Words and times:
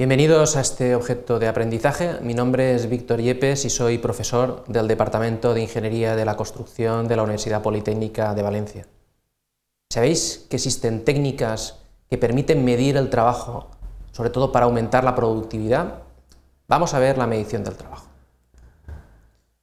Bienvenidos 0.00 0.56
a 0.56 0.62
este 0.62 0.94
objeto 0.94 1.38
de 1.38 1.46
aprendizaje. 1.46 2.20
Mi 2.22 2.32
nombre 2.32 2.74
es 2.74 2.88
Víctor 2.88 3.20
Yepes 3.20 3.66
y 3.66 3.68
soy 3.68 3.98
profesor 3.98 4.64
del 4.66 4.88
Departamento 4.88 5.52
de 5.52 5.60
Ingeniería 5.60 6.16
de 6.16 6.24
la 6.24 6.38
Construcción 6.38 7.06
de 7.06 7.16
la 7.16 7.22
Universidad 7.22 7.60
Politécnica 7.60 8.34
de 8.34 8.42
Valencia. 8.42 8.86
¿Sabéis 9.92 10.46
que 10.48 10.56
existen 10.56 11.04
técnicas 11.04 11.80
que 12.08 12.16
permiten 12.16 12.64
medir 12.64 12.96
el 12.96 13.10
trabajo, 13.10 13.72
sobre 14.10 14.30
todo 14.30 14.50
para 14.52 14.64
aumentar 14.64 15.04
la 15.04 15.14
productividad? 15.14 15.98
Vamos 16.66 16.94
a 16.94 16.98
ver 16.98 17.18
la 17.18 17.26
medición 17.26 17.62
del 17.62 17.76
trabajo. 17.76 18.06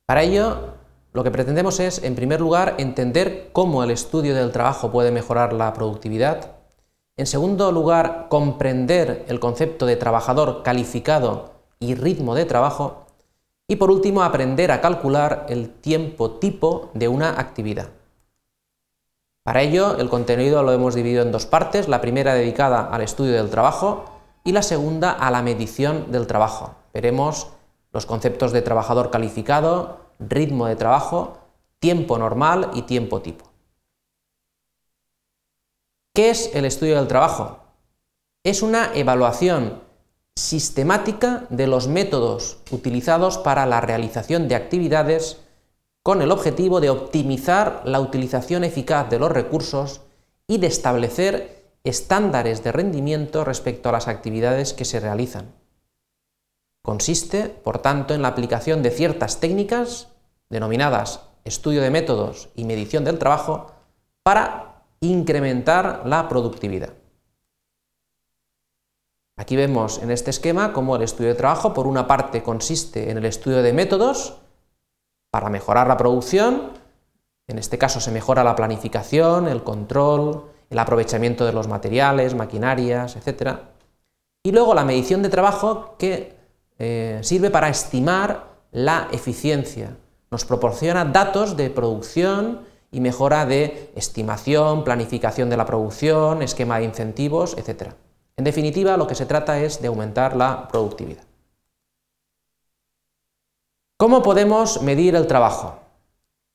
Para 0.05 0.21
ello, 0.21 0.75
lo 1.13 1.23
que 1.23 1.31
pretendemos 1.31 1.79
es, 1.79 2.03
en 2.03 2.13
primer 2.13 2.41
lugar, 2.41 2.75
entender 2.77 3.49
cómo 3.53 3.83
el 3.83 3.89
estudio 3.89 4.35
del 4.35 4.51
trabajo 4.51 4.91
puede 4.91 5.09
mejorar 5.09 5.51
la 5.51 5.73
productividad. 5.73 6.56
En 7.17 7.25
segundo 7.25 7.71
lugar, 7.71 8.27
comprender 8.29 9.25
el 9.27 9.39
concepto 9.39 9.87
de 9.87 9.95
trabajador 9.95 10.61
calificado 10.61 11.51
y 11.79 11.95
ritmo 11.95 12.35
de 12.35 12.45
trabajo. 12.45 13.05
Y 13.67 13.77
por 13.77 13.89
último, 13.89 14.21
aprender 14.21 14.71
a 14.71 14.81
calcular 14.81 15.47
el 15.49 15.71
tiempo 15.71 16.31
tipo 16.31 16.91
de 16.93 17.07
una 17.07 17.39
actividad. 17.39 17.89
Para 19.41 19.63
ello, 19.63 19.97
el 19.97 20.09
contenido 20.09 20.61
lo 20.61 20.71
hemos 20.73 20.93
dividido 20.93 21.23
en 21.23 21.31
dos 21.31 21.47
partes, 21.47 21.87
la 21.87 22.01
primera 22.01 22.35
dedicada 22.35 22.85
al 22.85 23.01
estudio 23.01 23.33
del 23.33 23.49
trabajo 23.49 24.05
y 24.43 24.51
la 24.51 24.61
segunda 24.61 25.11
a 25.11 25.31
la 25.31 25.41
medición 25.41 26.11
del 26.11 26.27
trabajo. 26.27 26.75
Veremos 26.93 27.47
los 27.93 28.05
conceptos 28.05 28.51
de 28.51 28.61
trabajador 28.61 29.09
calificado, 29.09 30.01
ritmo 30.19 30.67
de 30.67 30.75
trabajo, 30.75 31.39
tiempo 31.79 32.19
normal 32.19 32.69
y 32.73 32.83
tiempo 32.83 33.21
tipo. 33.21 33.46
¿Qué 36.17 36.31
es 36.31 36.49
el 36.55 36.65
estudio 36.65 36.95
del 36.95 37.07
trabajo? 37.07 37.59
Es 38.43 38.63
una 38.63 38.91
evaluación 38.95 39.83
sistemática 40.35 41.45
de 41.51 41.67
los 41.67 41.87
métodos 41.87 42.57
utilizados 42.71 43.37
para 43.37 43.67
la 43.67 43.81
realización 43.81 44.47
de 44.47 44.55
actividades 44.55 45.37
con 46.01 46.23
el 46.23 46.31
objetivo 46.31 46.81
de 46.81 46.89
optimizar 46.89 47.83
la 47.85 47.99
utilización 47.99 48.63
eficaz 48.63 49.11
de 49.11 49.19
los 49.19 49.31
recursos 49.31 50.01
y 50.47 50.57
de 50.57 50.65
establecer 50.65 51.67
estándares 51.83 52.63
de 52.63 52.71
rendimiento 52.71 53.43
respecto 53.43 53.89
a 53.89 53.91
las 53.91 54.07
actividades 54.07 54.73
que 54.73 54.85
se 54.85 54.99
realizan. 54.99 55.53
Consiste, 56.81 57.43
por 57.47 57.77
tanto, 57.77 58.15
en 58.15 58.23
la 58.23 58.29
aplicación 58.29 58.81
de 58.81 58.89
ciertas 58.89 59.39
técnicas, 59.39 60.07
denominadas 60.49 61.19
estudio 61.43 61.83
de 61.83 61.91
métodos 61.91 62.49
y 62.55 62.63
medición 62.63 63.03
del 63.03 63.19
trabajo, 63.19 63.71
para 64.23 64.66
incrementar 64.99 66.03
la 66.05 66.27
productividad. 66.27 66.93
Aquí 69.35 69.55
vemos 69.55 70.01
en 70.01 70.09
este 70.09 70.31
esquema 70.31 70.73
cómo 70.73 70.95
el 70.95 71.03
estudio 71.03 71.29
de 71.29 71.35
trabajo, 71.35 71.73
por 71.73 71.85
una 71.85 72.07
parte, 72.07 72.41
consiste 72.41 73.11
en 73.11 73.17
el 73.17 73.25
estudio 73.25 73.61
de 73.61 73.71
métodos 73.71 74.37
para 75.29 75.49
mejorar 75.49 75.87
la 75.87 75.97
producción, 75.97 76.71
en 77.47 77.57
este 77.59 77.77
caso 77.77 78.01
se 78.01 78.11
mejora 78.11 78.43
la 78.43 78.55
planificación, 78.55 79.47
el 79.47 79.63
control, 79.63 80.45
el 80.69 80.79
aprovechamiento 80.79 81.45
de 81.45 81.53
los 81.53 81.67
materiales, 81.67 82.35
maquinarias, 82.35 83.15
etc. 83.15 83.59
Y 84.43 84.51
luego 84.51 84.73
la 84.73 84.83
medición 84.83 85.21
de 85.23 85.29
trabajo 85.29 85.95
que 85.97 86.35
eh, 86.77 87.19
sirve 87.21 87.49
para 87.49 87.69
estimar 87.69 88.57
la 88.71 89.07
eficiencia. 89.11 89.95
Nos 90.29 90.43
proporciona 90.43 91.05
datos 91.05 91.55
de 91.55 91.69
producción 91.69 92.65
y 92.97 92.99
mejora 92.99 93.45
de 93.45 93.91
estimación, 93.95 94.83
planificación 94.83 95.51
de 95.51 95.57
la 95.57 95.67
producción, 95.67 96.41
esquema 96.41 96.79
de 96.79 96.85
incentivos, 96.85 97.55
etc. 97.55 97.93
En 98.35 98.43
definitiva, 98.43 98.97
lo 98.97 99.05
que 99.05 99.13
se 99.13 99.27
trata 99.27 99.59
es 99.59 99.83
de 99.83 99.87
aumentar 99.87 100.35
la 100.35 100.67
productividad. 100.67 101.23
¿Cómo 103.97 104.23
podemos 104.23 104.81
medir 104.81 105.13
el 105.13 105.27
trabajo? 105.27 105.79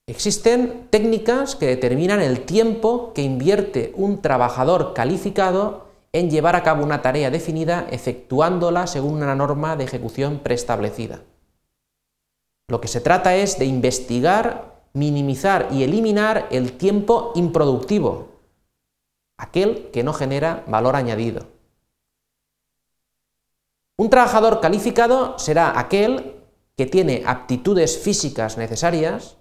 Existen 0.08 0.88
técnicas 0.90 1.54
que 1.54 1.66
determinan 1.66 2.20
el 2.20 2.40
tiempo 2.40 3.12
que 3.14 3.22
invierte 3.22 3.92
un 3.94 4.20
trabajador 4.20 4.94
calificado 4.94 5.86
en 6.12 6.28
llevar 6.28 6.56
a 6.56 6.64
cabo 6.64 6.82
una 6.82 7.02
tarea 7.02 7.30
definida 7.30 7.86
efectuándola 7.92 8.88
según 8.88 9.22
una 9.22 9.36
norma 9.36 9.76
de 9.76 9.84
ejecución 9.84 10.40
preestablecida. 10.40 11.20
Lo 12.66 12.80
que 12.80 12.88
se 12.88 13.00
trata 13.00 13.36
es 13.36 13.60
de 13.60 13.66
investigar, 13.66 14.71
minimizar 14.92 15.68
y 15.72 15.82
eliminar 15.82 16.48
el 16.50 16.72
tiempo 16.72 17.32
improductivo, 17.34 18.28
aquel 19.36 19.90
que 19.90 20.02
no 20.02 20.12
genera 20.12 20.64
valor 20.66 20.96
añadido. 20.96 21.46
Un 23.96 24.10
trabajador 24.10 24.60
calificado 24.60 25.38
será 25.38 25.78
aquel 25.78 26.36
que 26.76 26.86
tiene 26.86 27.22
aptitudes 27.26 27.98
físicas 27.98 28.56
necesarias, 28.56 29.36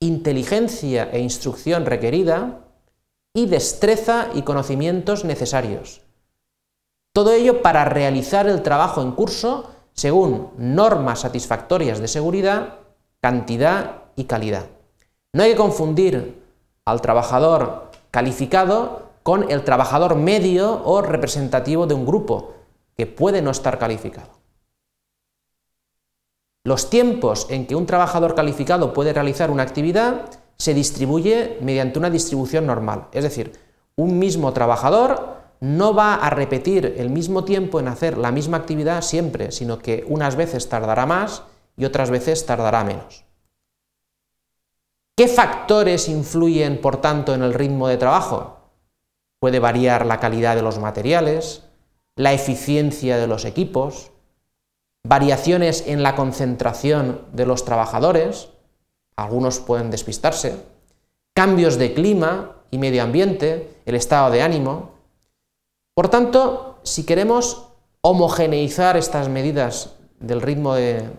inteligencia 0.00 1.10
e 1.12 1.20
instrucción 1.20 1.84
requerida, 1.84 2.64
y 3.34 3.46
destreza 3.46 4.28
y 4.34 4.42
conocimientos 4.42 5.24
necesarios. 5.24 6.00
Todo 7.12 7.32
ello 7.32 7.62
para 7.62 7.84
realizar 7.84 8.48
el 8.48 8.62
trabajo 8.62 9.02
en 9.02 9.12
curso 9.12 9.70
según 9.92 10.50
normas 10.56 11.20
satisfactorias 11.20 11.98
de 11.98 12.08
seguridad, 12.08 12.78
cantidad 13.20 14.02
y 14.18 14.24
calidad. 14.24 14.66
No 15.32 15.44
hay 15.44 15.52
que 15.52 15.56
confundir 15.56 16.42
al 16.84 17.00
trabajador 17.00 17.90
calificado 18.10 19.08
con 19.22 19.50
el 19.50 19.62
trabajador 19.62 20.16
medio 20.16 20.82
o 20.84 21.00
representativo 21.02 21.86
de 21.86 21.94
un 21.94 22.04
grupo, 22.04 22.54
que 22.96 23.06
puede 23.06 23.42
no 23.42 23.52
estar 23.52 23.78
calificado. 23.78 24.30
Los 26.64 26.90
tiempos 26.90 27.46
en 27.48 27.66
que 27.66 27.76
un 27.76 27.86
trabajador 27.86 28.34
calificado 28.34 28.92
puede 28.92 29.12
realizar 29.12 29.50
una 29.50 29.62
actividad 29.62 30.28
se 30.56 30.74
distribuye 30.74 31.58
mediante 31.60 32.00
una 32.00 32.10
distribución 32.10 32.66
normal. 32.66 33.06
Es 33.12 33.22
decir, 33.22 33.52
un 33.94 34.18
mismo 34.18 34.52
trabajador 34.52 35.36
no 35.60 35.94
va 35.94 36.14
a 36.14 36.30
repetir 36.30 36.96
el 36.98 37.10
mismo 37.10 37.44
tiempo 37.44 37.78
en 37.78 37.88
hacer 37.88 38.18
la 38.18 38.32
misma 38.32 38.56
actividad 38.56 39.02
siempre, 39.02 39.52
sino 39.52 39.78
que 39.78 40.04
unas 40.08 40.34
veces 40.34 40.68
tardará 40.68 41.06
más 41.06 41.42
y 41.76 41.84
otras 41.84 42.10
veces 42.10 42.44
tardará 42.46 42.82
menos. 42.82 43.27
¿Qué 45.18 45.26
factores 45.26 46.08
influyen, 46.08 46.80
por 46.80 47.00
tanto, 47.00 47.34
en 47.34 47.42
el 47.42 47.52
ritmo 47.52 47.88
de 47.88 47.96
trabajo? 47.96 48.58
Puede 49.40 49.58
variar 49.58 50.06
la 50.06 50.20
calidad 50.20 50.54
de 50.54 50.62
los 50.62 50.78
materiales, 50.78 51.64
la 52.14 52.32
eficiencia 52.32 53.16
de 53.16 53.26
los 53.26 53.44
equipos, 53.44 54.12
variaciones 55.04 55.82
en 55.88 56.04
la 56.04 56.14
concentración 56.14 57.22
de 57.32 57.46
los 57.46 57.64
trabajadores, 57.64 58.50
algunos 59.16 59.58
pueden 59.58 59.90
despistarse, 59.90 60.62
cambios 61.34 61.78
de 61.78 61.94
clima 61.94 62.52
y 62.70 62.78
medio 62.78 63.02
ambiente, 63.02 63.74
el 63.86 63.96
estado 63.96 64.30
de 64.30 64.42
ánimo. 64.42 64.92
Por 65.96 66.10
tanto, 66.10 66.78
si 66.84 67.04
queremos 67.04 67.66
homogeneizar 68.02 68.96
estas 68.96 69.28
medidas 69.28 69.96
del 70.20 70.40
ritmo 70.40 70.74
de, 70.74 71.10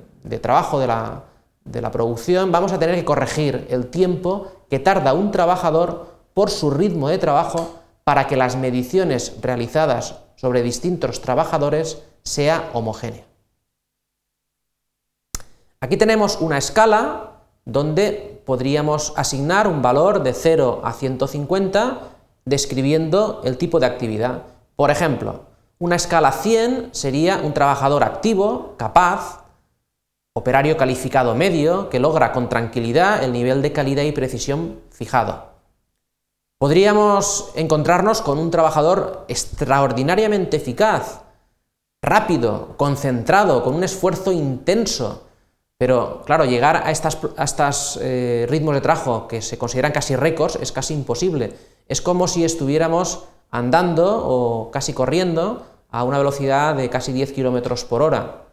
trabajo 0.42 0.80
de 0.80 0.88
la, 0.88 1.26
de 1.66 1.82
la 1.82 1.92
producción, 1.92 2.52
vamos 2.52 2.72
a 2.72 2.80
tener 2.80 2.96
que 2.96 3.06
corregir 3.06 3.68
el 3.70 3.88
tiempo 3.88 4.52
que 4.70 4.80
tarda 4.80 5.14
un 5.14 5.32
trabajador 5.32 6.08
por 6.34 6.50
su 6.50 6.72
ritmo 6.72 7.10
de 7.10 7.18
trabajo 7.18 7.76
para 8.04 8.28
que 8.28 8.38
las 8.38 8.56
mediciones 8.56 9.36
realizadas 9.42 10.16
sobre 10.36 10.62
distintos 10.62 11.22
trabajadores 11.22 12.02
sea 12.24 12.70
homogénea. 12.74 13.26
Aquí 15.82 15.96
tenemos 15.98 16.42
una 16.42 16.58
escala 16.58 17.32
donde 17.66 18.42
podríamos 18.46 19.14
asignar 19.16 19.68
un 19.68 19.82
valor 19.82 20.24
de 20.24 20.34
0 20.34 20.82
a 20.84 20.94
150 20.94 22.00
describiendo 22.46 23.42
el 23.44 23.58
tipo 23.58 23.80
de 23.80 23.86
actividad. 23.86 24.44
Por 24.76 24.92
ejemplo, 24.92 25.42
una 25.78 25.96
escala 25.96 26.32
100 26.32 26.90
sería 26.92 27.42
un 27.44 27.54
trabajador 27.54 28.04
activo, 28.04 28.74
capaz, 28.78 29.44
operario 30.40 30.78
calificado 30.78 31.36
medio, 31.36 31.90
que 31.90 32.00
logra 32.00 32.32
con 32.32 32.50
tranquilidad 32.50 33.24
el 33.24 33.34
nivel 33.34 33.62
de 33.62 33.74
calidad 33.74 34.04
y 34.04 34.14
precisión 34.14 34.80
fijado. 34.90 35.50
Podríamos 36.58 37.52
encontrarnos 37.56 38.22
con 38.22 38.40
un 38.40 38.50
trabajador 38.50 39.26
extraordinariamente 39.28 40.58
eficaz, 40.58 41.22
rápido, 42.02 42.76
concentrado, 42.78 43.64
con 43.64 43.76
un 43.76 43.84
esfuerzo 43.84 44.32
intenso, 44.32 45.24
pero 45.78 46.22
claro, 46.26 46.46
llegar 46.46 46.78
a 46.86 46.92
estos 46.92 48.00
eh, 48.02 48.46
ritmos 48.50 48.76
de 48.76 48.82
trabajo 48.82 49.28
que 49.28 49.42
se 49.42 49.58
consideran 49.58 49.92
casi 49.92 50.16
récords 50.16 50.58
es 50.62 50.72
casi 50.72 50.94
imposible. 50.94 51.54
Es 51.88 52.02
como 52.02 52.28
si 52.28 52.44
estuviéramos 52.44 53.26
andando 53.52 54.22
o 54.26 54.72
casi 54.72 54.94
corriendo 54.94 55.66
a 55.90 56.04
una 56.04 56.18
velocidad 56.18 56.76
de 56.76 56.90
casi 56.90 57.14
10 57.14 57.34
km 57.34 57.86
por 57.86 58.02
hora. 58.02 58.44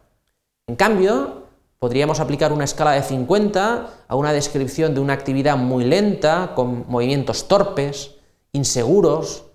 En 0.67 0.75
cambio, 0.75 1.46
podríamos 1.79 2.19
aplicar 2.19 2.51
una 2.51 2.63
escala 2.63 2.91
de 2.91 3.03
50 3.03 3.89
a 4.07 4.15
una 4.15 4.33
descripción 4.33 4.93
de 4.93 4.99
una 4.99 5.13
actividad 5.13 5.57
muy 5.57 5.83
lenta, 5.83 6.53
con 6.55 6.85
movimientos 6.87 7.47
torpes, 7.47 8.15
inseguros, 8.51 9.45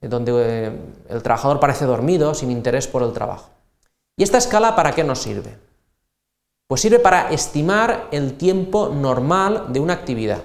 donde 0.00 0.32
eh, 0.36 0.72
el 1.08 1.22
trabajador 1.22 1.60
parece 1.60 1.84
dormido, 1.84 2.34
sin 2.34 2.50
interés 2.50 2.86
por 2.86 3.02
el 3.02 3.12
trabajo. 3.12 3.50
¿Y 4.16 4.22
esta 4.22 4.38
escala 4.38 4.74
para 4.76 4.92
qué 4.92 5.04
nos 5.04 5.20
sirve? 5.20 5.56
Pues 6.66 6.80
sirve 6.80 6.98
para 6.98 7.30
estimar 7.30 8.08
el 8.10 8.36
tiempo 8.36 8.88
normal 8.88 9.72
de 9.72 9.80
una 9.80 9.94
actividad. 9.94 10.42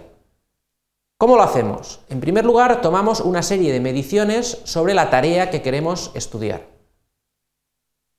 ¿Cómo 1.18 1.38
lo 1.38 1.44
hacemos? 1.44 2.02
En 2.10 2.20
primer 2.20 2.46
lugar, 2.46 2.82
tomamos 2.82 3.20
una 3.20 3.44
serie 3.44 3.72
de 3.72 3.80
mediciones 3.80 4.60
sobre 4.64 4.94
la 4.94 5.10
tarea 5.10 5.50
que 5.50 5.62
queremos 5.62 6.12
estudiar. 6.16 6.73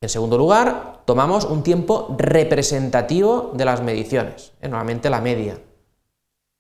En 0.05 0.11
segundo 0.11 0.37
lugar, 0.37 1.01
tomamos 1.07 1.47
un 1.47 1.63
tiempo 1.63 2.15
representativo 2.19 3.53
de 3.55 3.65
las 3.65 3.83
mediciones, 3.83 4.53
eh, 4.61 4.69
normalmente 4.69 5.09
la 5.09 5.23
media. 5.23 5.59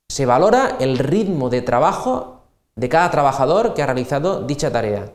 Se 0.08 0.24
valora 0.24 0.78
el 0.80 0.96
ritmo 0.96 1.50
de 1.50 1.60
trabajo 1.60 2.40
de 2.74 2.88
cada 2.88 3.10
trabajador 3.10 3.74
que 3.74 3.82
ha 3.82 3.86
realizado 3.86 4.40
dicha 4.40 4.72
tarea 4.72 5.12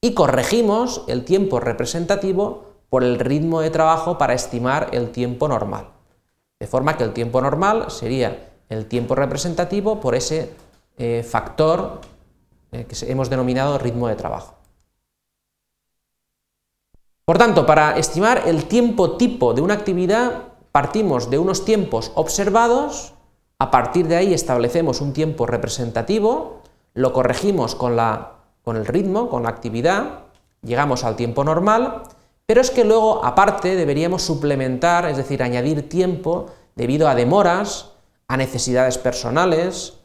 y 0.00 0.12
corregimos 0.14 1.04
el 1.06 1.24
tiempo 1.24 1.60
representativo 1.60 2.64
por 2.90 3.04
el 3.04 3.20
ritmo 3.20 3.60
de 3.60 3.70
trabajo 3.70 4.18
para 4.18 4.34
estimar 4.34 4.88
el 4.90 5.10
tiempo 5.10 5.46
normal. 5.46 5.90
De 6.58 6.66
forma 6.66 6.96
que 6.96 7.04
el 7.04 7.12
tiempo 7.12 7.40
normal 7.40 7.92
sería 7.92 8.54
el 8.68 8.86
tiempo 8.86 9.14
representativo 9.14 10.00
por 10.00 10.16
ese 10.16 10.52
eh, 10.96 11.22
factor 11.22 12.00
eh, 12.72 12.86
que 12.86 12.96
hemos 13.08 13.30
denominado 13.30 13.78
ritmo 13.78 14.08
de 14.08 14.16
trabajo. 14.16 14.57
Por 17.28 17.36
tanto, 17.36 17.66
para 17.66 17.98
estimar 17.98 18.44
el 18.46 18.64
tiempo 18.64 19.18
tipo 19.18 19.52
de 19.52 19.60
una 19.60 19.74
actividad, 19.74 20.44
partimos 20.72 21.28
de 21.28 21.36
unos 21.36 21.66
tiempos 21.66 22.10
observados, 22.14 23.12
a 23.58 23.70
partir 23.70 24.08
de 24.08 24.16
ahí 24.16 24.32
establecemos 24.32 25.02
un 25.02 25.12
tiempo 25.12 25.44
representativo, 25.44 26.62
lo 26.94 27.12
corregimos 27.12 27.74
con, 27.74 27.96
la, 27.96 28.36
con 28.64 28.76
el 28.76 28.86
ritmo, 28.86 29.28
con 29.28 29.42
la 29.42 29.50
actividad, 29.50 30.20
llegamos 30.62 31.04
al 31.04 31.16
tiempo 31.16 31.44
normal, 31.44 32.04
pero 32.46 32.62
es 32.62 32.70
que 32.70 32.86
luego, 32.86 33.22
aparte, 33.22 33.76
deberíamos 33.76 34.22
suplementar, 34.22 35.04
es 35.04 35.18
decir, 35.18 35.42
añadir 35.42 35.86
tiempo 35.86 36.46
debido 36.76 37.08
a 37.08 37.14
demoras, 37.14 37.90
a 38.26 38.38
necesidades 38.38 38.96
personales, 38.96 39.98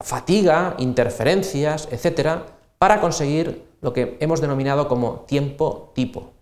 fatiga, 0.00 0.76
interferencias, 0.78 1.88
etcétera, 1.90 2.46
para 2.78 3.00
conseguir 3.00 3.66
lo 3.80 3.92
que 3.92 4.16
hemos 4.20 4.40
denominado 4.40 4.86
como 4.86 5.24
tiempo 5.26 5.90
tipo. 5.92 6.35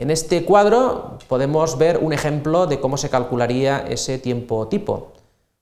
En 0.00 0.12
este 0.12 0.44
cuadro 0.44 1.18
podemos 1.26 1.76
ver 1.76 1.98
un 1.98 2.12
ejemplo 2.12 2.68
de 2.68 2.78
cómo 2.78 2.96
se 2.96 3.10
calcularía 3.10 3.80
ese 3.80 4.18
tiempo 4.18 4.68
tipo. 4.68 5.12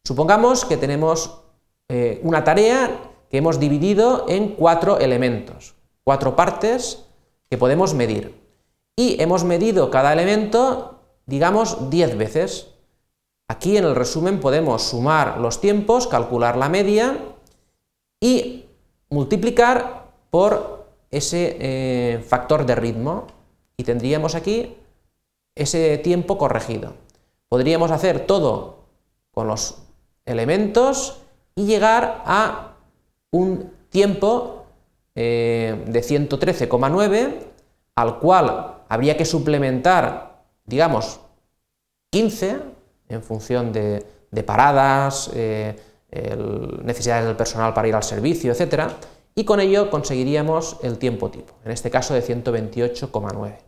Supongamos 0.04 0.66
que 0.66 0.76
tenemos 0.76 1.40
eh, 1.88 2.20
una 2.22 2.44
tarea 2.44 2.90
que 3.30 3.38
hemos 3.38 3.58
dividido 3.58 4.26
en 4.28 4.50
cuatro 4.50 4.98
elementos, 4.98 5.74
cuatro 6.04 6.36
partes 6.36 7.06
que 7.48 7.56
podemos 7.56 7.94
medir. 7.94 8.38
Y 8.94 9.20
hemos 9.22 9.42
medido 9.42 9.90
cada 9.90 10.12
elemento, 10.12 11.00
digamos, 11.24 11.88
10 11.88 12.18
veces. 12.18 12.74
Aquí 13.48 13.78
en 13.78 13.84
el 13.84 13.94
resumen 13.94 14.38
podemos 14.40 14.82
sumar 14.82 15.38
los 15.38 15.62
tiempos, 15.62 16.06
calcular 16.06 16.58
la 16.58 16.68
media 16.68 17.16
y 18.20 18.66
multiplicar 19.08 20.08
por 20.28 20.84
ese 21.10 21.56
eh, 21.58 22.24
factor 22.26 22.66
de 22.66 22.74
ritmo 22.74 23.35
y 23.76 23.84
tendríamos 23.84 24.34
aquí 24.34 24.76
ese 25.54 25.98
tiempo 25.98 26.38
corregido. 26.38 26.94
Podríamos 27.48 27.90
hacer 27.90 28.26
todo 28.26 28.84
con 29.32 29.46
los 29.46 29.82
elementos 30.24 31.22
y 31.54 31.66
llegar 31.66 32.22
a 32.26 32.76
un 33.30 33.72
tiempo 33.90 34.66
eh, 35.14 35.84
de 35.86 36.00
113,9 36.00 37.34
al 37.94 38.18
cual 38.18 38.82
habría 38.88 39.16
que 39.16 39.24
suplementar, 39.24 40.42
digamos, 40.64 41.20
15 42.10 42.60
en 43.08 43.22
función 43.22 43.72
de, 43.72 44.04
paradas, 44.44 45.30
eh, 45.34 45.76
necesidades 46.82 47.26
del 47.26 47.36
personal 47.36 47.72
para 47.72 47.88
ir 47.88 47.94
al 47.94 48.02
servicio, 48.02 48.52
etcétera, 48.52 48.96
y 49.34 49.44
con 49.44 49.60
ello 49.60 49.90
conseguiríamos 49.90 50.78
el 50.82 50.98
tiempo 50.98 51.30
tipo, 51.30 51.54
en 51.64 51.72
este 51.72 51.90
caso 51.90 52.14
de 52.14 52.22
128,9. 52.22 53.65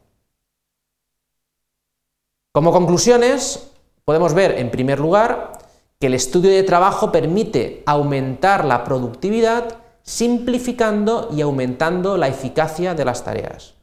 Como 2.53 2.73
conclusiones, 2.73 3.71
podemos 4.05 4.35
ver, 4.35 4.59
en 4.59 4.71
primer 4.71 5.01
lugar, 5.01 5.53
que 6.01 6.07
el 6.07 6.15
estudio 6.15 6.51
de 6.51 6.63
trabajo 6.63 7.13
permite 7.13 7.83
aumentar 7.87 8.65
la 8.65 8.85
productividad 8.85 9.79
simplificando 10.03 11.29
y 11.33 11.43
aumentando 11.43 12.17
la 12.17 12.29
eficacia 12.29 12.95
de 12.95 13.05
las 13.05 13.25
tareas. 13.25 13.75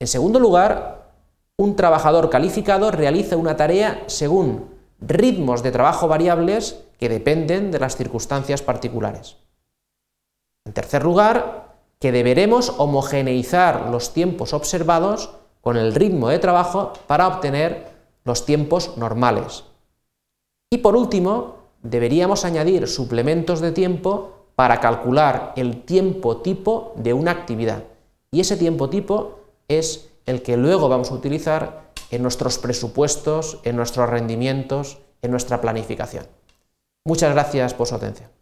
En 0.00 0.08
segundo 0.08 0.40
lugar, 0.40 1.12
un 1.58 1.76
trabajador 1.76 2.30
calificado 2.30 2.90
realiza 2.90 3.36
una 3.36 3.56
tarea 3.56 4.02
según 4.06 4.70
ritmos 5.00 5.62
de 5.62 5.70
trabajo 5.70 6.08
variables 6.08 6.82
que 6.98 7.08
dependen 7.08 7.70
de 7.70 7.78
las 7.78 7.96
circunstancias 7.96 8.62
particulares. 8.62 9.36
En 10.66 10.72
tercer 10.72 11.04
lugar, 11.04 11.76
que 11.98 12.12
deberemos 12.12 12.74
homogeneizar 12.78 13.90
los 13.90 14.12
tiempos 14.14 14.54
observados 14.54 15.36
con 15.60 15.76
el 15.76 15.94
ritmo 15.94 16.28
de 16.28 16.38
trabajo 16.38 16.92
para 17.06 17.28
obtener 17.28 17.88
los 18.24 18.44
tiempos 18.44 18.96
normales. 18.96 19.64
Y 20.70 20.78
por 20.78 20.96
último, 20.96 21.56
deberíamos 21.82 22.44
añadir 22.44 22.86
suplementos 22.86 23.60
de 23.60 23.72
tiempo 23.72 24.46
para 24.54 24.80
calcular 24.80 25.52
el 25.56 25.82
tiempo 25.82 26.38
tipo 26.38 26.92
de 26.96 27.12
una 27.12 27.30
actividad. 27.30 27.84
Y 28.30 28.40
ese 28.40 28.56
tiempo 28.56 28.90
tipo 28.90 29.40
es 29.68 30.10
el 30.26 30.42
que 30.42 30.56
luego 30.56 30.88
vamos 30.88 31.10
a 31.10 31.14
utilizar 31.14 31.90
en 32.10 32.22
nuestros 32.22 32.58
presupuestos, 32.58 33.58
en 33.64 33.76
nuestros 33.76 34.08
rendimientos, 34.08 34.98
en 35.22 35.30
nuestra 35.30 35.60
planificación. 35.60 36.26
Muchas 37.04 37.32
gracias 37.32 37.74
por 37.74 37.86
su 37.86 37.94
atención. 37.94 38.39